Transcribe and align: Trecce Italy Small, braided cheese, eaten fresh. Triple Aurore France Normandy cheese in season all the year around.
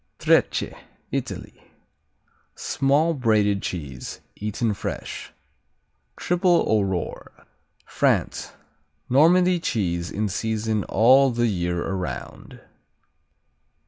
Trecce 0.17 0.75
Italy 1.11 1.63
Small, 2.55 3.13
braided 3.13 3.61
cheese, 3.61 4.19
eaten 4.35 4.73
fresh. 4.73 5.31
Triple 6.17 6.61
Aurore 6.67 7.45
France 7.85 8.53
Normandy 9.11 9.59
cheese 9.59 10.09
in 10.09 10.27
season 10.27 10.83
all 10.85 11.29
the 11.29 11.45
year 11.45 11.79
around. 11.85 12.61